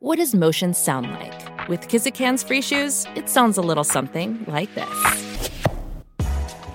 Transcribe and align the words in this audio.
What 0.00 0.18
does 0.18 0.32
motion 0.32 0.74
sound 0.74 1.10
like? 1.10 1.68
With 1.68 1.88
Kizik 1.88 2.16
hands 2.16 2.44
free 2.44 2.62
shoes, 2.62 3.04
it 3.16 3.28
sounds 3.28 3.58
a 3.58 3.60
little 3.60 3.82
something 3.82 4.44
like 4.46 4.72
this. 4.76 5.40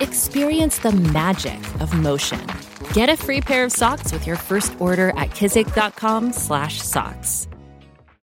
Experience 0.02 0.80
the 0.80 0.92
magic 0.92 1.58
of 1.80 1.98
motion. 1.98 2.46
Get 2.92 3.08
a 3.08 3.16
free 3.16 3.40
pair 3.40 3.64
of 3.64 3.72
socks 3.72 4.12
with 4.12 4.28
your 4.28 4.36
first 4.36 4.76
order 4.78 5.12
at 5.12 5.30
kizik.com/socks. 5.30 7.48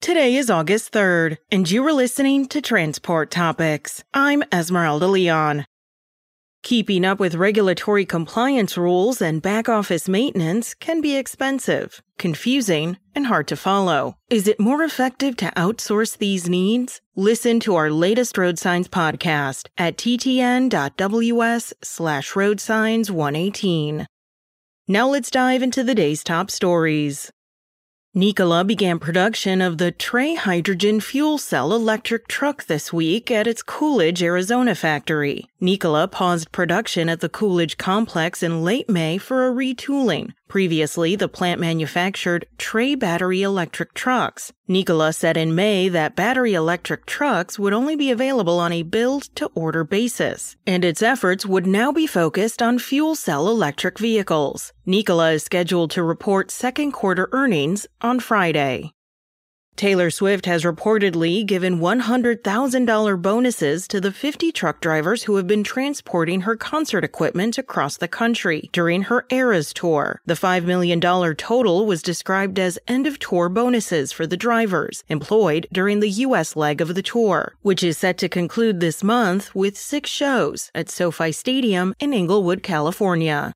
Today 0.01 0.37
is 0.37 0.51
August 0.51 0.93
3rd, 0.93 1.39
and 1.51 1.69
you 1.69 1.85
are 1.85 1.93
listening 1.93 2.47
to 2.47 2.61
Transport 2.61 3.33
Topics. 3.33 4.05
I'm 4.15 4.45
Esmeralda 4.53 5.09
Leon. 5.09 5.65
Keeping 6.67 7.05
up 7.05 7.21
with 7.21 7.37
regulatory 7.37 8.05
compliance 8.05 8.77
rules 8.77 9.23
and 9.23 9.41
back 9.41 9.69
office 9.69 10.09
maintenance 10.09 10.75
can 10.75 11.01
be 11.01 11.15
expensive, 11.15 12.03
confusing, 12.19 12.97
and 13.15 13.29
hard 13.29 13.47
to 13.47 13.57
follow. 13.57 14.17
Is 14.31 14.49
it 14.49 14.59
more 14.59 14.83
effective 14.83 15.37
to 15.37 15.53
outsource 15.57 16.19
these 16.19 16.49
needs? 16.49 17.01
Listen 17.15 17.61
to 17.61 17.77
our 17.77 17.89
latest 17.89 18.37
road 18.37 18.59
signs 18.59 18.89
podcast 18.89 19.69
at 19.79 19.97
ttn.ws 19.97 21.73
slash 21.85 22.35
road 22.35 22.59
signs 22.59 23.13
118. 23.13 24.09
Now 24.89 25.09
let's 25.09 25.31
dive 25.31 25.63
into 25.63 25.85
the 25.85 25.95
day's 25.95 26.25
top 26.25 26.51
stories. 26.51 27.31
Nikola 28.19 28.65
began 28.65 28.99
production 28.99 29.61
of 29.61 29.77
the 29.77 29.91
Tre 29.91 30.37
hydrogen 30.37 31.03
fuel 31.03 31.37
cell 31.37 31.75
electric 31.75 32.29
truck 32.29 32.65
this 32.65 32.91
week 32.91 33.31
at 33.31 33.47
its 33.47 33.63
Coolidge, 33.63 34.23
Arizona 34.23 34.75
factory. 34.75 35.51
Nikola 35.61 36.09
paused 36.09 36.51
production 36.51 37.11
at 37.11 37.21
the 37.21 37.29
Coolidge 37.29 37.77
complex 37.77 38.43
in 38.43 38.65
late 38.65 38.89
May 38.89 39.19
for 39.19 39.47
a 39.47 39.53
retooling. 39.53 40.33
Previously, 40.49 41.17
the 41.17 41.29
plant 41.29 41.61
manufactured 41.61 42.47
Tre 42.57 42.95
battery 42.95 43.43
electric 43.43 43.95
trucks. 43.95 44.53
Nikola 44.69 45.13
said 45.13 45.37
in 45.37 45.55
May 45.55 45.89
that 45.89 46.17
battery 46.17 46.55
electric 46.55 47.07
trucks 47.07 47.59
would 47.59 47.73
only 47.73 47.97
be 47.97 48.11
available 48.11 48.59
on 48.59 48.73
a 48.73 48.83
build 48.83 49.25
to 49.37 49.47
order 49.55 49.85
basis, 49.85 50.57
and 50.67 50.85
its 50.85 51.03
efforts 51.03 51.47
would 51.47 51.67
now 51.67 51.93
be 51.93 52.07
focused 52.07 52.63
on 52.63 52.79
fuel 52.79 53.15
cell 53.15 53.49
electric 53.49 53.99
vehicles. 53.99 54.73
Nikola 54.85 55.33
is 55.33 55.45
scheduled 55.45 55.91
to 55.93 56.03
report 56.03 56.51
second 56.51 56.93
quarter 56.93 57.29
earnings 57.33 57.87
on 58.01 58.21
Friday. 58.21 58.93
Taylor 59.77 60.11
Swift 60.11 60.47
has 60.47 60.65
reportedly 60.65 61.45
given 61.45 61.81
$100,000 61.81 63.23
bonuses 63.23 63.87
to 63.89 64.01
the 64.01 64.11
50 64.11 64.51
truck 64.53 64.81
drivers 64.81 65.25
who 65.25 65.37
have 65.37 65.47
been 65.47 65.63
transporting 65.63 66.41
her 66.43 66.57
concert 66.57 67.05
equipment 67.05 67.59
across 67.59 67.99
the 67.99 68.09
country 68.09 68.71
during 68.73 69.03
her 69.03 69.27
Eras 69.31 69.75
tour. 69.75 70.21
The 70.25 70.35
$5 70.35 70.65
million 70.65 71.01
total 71.01 71.85
was 71.85 72.03
described 72.03 72.59
as 72.59 72.79
end 72.89 73.07
of 73.07 73.19
tour 73.19 73.49
bonuses 73.49 74.13
for 74.13 74.27
the 74.27 74.37
drivers 74.37 75.05
employed 75.09 75.67
during 75.71 76.01
the 76.01 76.11
U.S. 76.27 76.57
leg 76.57 76.81
of 76.81 76.95
the 76.95 77.03
tour, 77.03 77.55
which 77.61 77.83
is 77.83 77.99
set 77.99 78.17
to 78.19 78.29
conclude 78.29 78.81
this 78.81 79.05
month 79.05 79.55
with 79.55 79.77
six 79.77 80.09
shows 80.09 80.71
at 80.75 80.89
SoFi 80.89 81.33
Stadium 81.33 81.95
in 82.01 82.15
Inglewood, 82.15 82.63
California. 82.63 83.53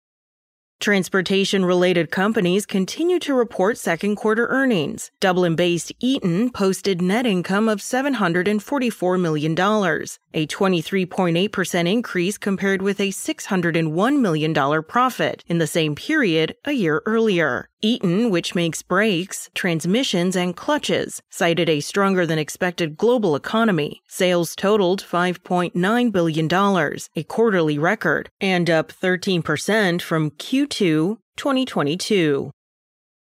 Transportation 0.80 1.62
related 1.62 2.10
companies 2.10 2.64
continue 2.64 3.18
to 3.18 3.34
report 3.34 3.76
second 3.76 4.16
quarter 4.16 4.46
earnings. 4.46 5.10
Dublin 5.20 5.54
based 5.54 5.92
Eaton 6.00 6.48
posted 6.50 7.02
net 7.02 7.26
income 7.26 7.68
of 7.68 7.80
$744 7.80 9.20
million, 9.20 9.52
a 9.52 10.46
23.8% 10.46 11.92
increase 11.92 12.38
compared 12.38 12.80
with 12.80 12.98
a 12.98 13.10
$601 13.10 14.20
million 14.20 14.82
profit 14.84 15.44
in 15.46 15.58
the 15.58 15.66
same 15.66 15.94
period 15.94 16.56
a 16.64 16.72
year 16.72 17.02
earlier. 17.04 17.69
Eaton, 17.82 18.30
which 18.30 18.54
makes 18.54 18.82
brakes, 18.82 19.50
transmissions, 19.54 20.36
and 20.36 20.56
clutches, 20.56 21.22
cited 21.30 21.68
a 21.68 21.80
stronger 21.80 22.26
than 22.26 22.38
expected 22.38 22.96
global 22.96 23.34
economy. 23.34 24.02
Sales 24.06 24.54
totaled 24.54 25.02
$5.9 25.02 26.12
billion, 26.12 26.98
a 27.16 27.22
quarterly 27.24 27.78
record, 27.78 28.28
and 28.40 28.68
up 28.68 28.92
13% 28.92 30.02
from 30.02 30.30
Q2 30.30 31.18
2022. 31.36 32.50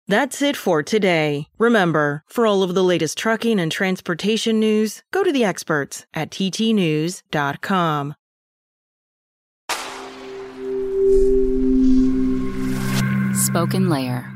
That's 0.09 0.41
it 0.41 0.57
for 0.57 0.85
today. 0.85 1.49
Remember, 1.59 2.23
for 2.29 2.47
all 2.47 2.63
of 2.63 2.75
the 2.75 2.85
latest 2.85 3.19
trucking 3.19 3.59
and 3.59 3.73
transportation 3.73 4.61
news, 4.61 5.03
go 5.11 5.25
to 5.25 5.33
the 5.33 5.45
experts 5.45 6.07
at 6.15 6.31
ttnews.com. 6.31 8.15
SpokenLayer. 13.49 14.36